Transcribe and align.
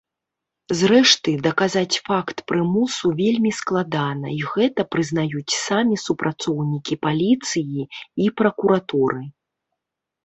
Зрэшты, 0.77 1.33
даказаць 1.47 1.99
факт 2.07 2.37
прымусу 2.51 3.11
вельмі 3.19 3.51
складана, 3.59 4.27
і 4.39 4.49
гэта 4.53 4.81
прызнаюць 4.95 5.57
самі 5.67 5.95
супрацоўнікі 6.07 6.95
паліцыі 7.07 7.79
і 8.27 8.35
пракуратуры. 8.43 9.21